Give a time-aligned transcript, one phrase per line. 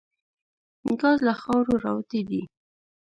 [0.99, 2.41] ګاز له خاورو راوتي دي.